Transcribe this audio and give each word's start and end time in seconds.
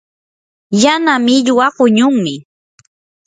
yana 0.83 1.13
millwa 1.25 1.65
quñunmi. 1.75 2.35